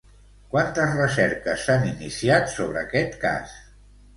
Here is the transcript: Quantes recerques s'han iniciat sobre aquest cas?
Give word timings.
Quantes 0.53 0.93
recerques 0.99 1.65
s'han 1.65 1.85
iniciat 1.91 2.51
sobre 2.55 2.85
aquest 2.85 3.17
cas? 3.27 3.55